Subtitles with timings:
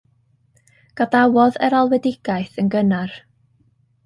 [1.01, 3.15] Gadawodd yr alwedigaeth yn gynnar.